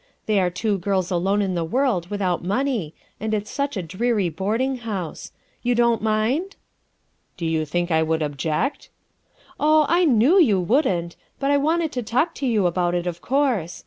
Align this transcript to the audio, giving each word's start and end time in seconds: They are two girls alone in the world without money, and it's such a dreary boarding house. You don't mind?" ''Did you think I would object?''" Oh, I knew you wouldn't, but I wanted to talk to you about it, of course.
They 0.25 0.39
are 0.39 0.49
two 0.49 0.79
girls 0.79 1.11
alone 1.11 1.43
in 1.43 1.53
the 1.53 1.63
world 1.63 2.09
without 2.09 2.43
money, 2.43 2.95
and 3.19 3.35
it's 3.35 3.51
such 3.51 3.77
a 3.77 3.83
dreary 3.83 4.29
boarding 4.29 4.77
house. 4.77 5.31
You 5.61 5.75
don't 5.75 6.01
mind?" 6.01 6.55
''Did 7.37 7.45
you 7.51 7.65
think 7.65 7.91
I 7.91 8.01
would 8.01 8.23
object?''" 8.23 8.89
Oh, 9.59 9.85
I 9.87 10.05
knew 10.05 10.39
you 10.39 10.59
wouldn't, 10.59 11.17
but 11.39 11.51
I 11.51 11.57
wanted 11.57 11.91
to 11.91 12.01
talk 12.01 12.33
to 12.37 12.47
you 12.47 12.65
about 12.65 12.95
it, 12.95 13.05
of 13.05 13.21
course. 13.21 13.79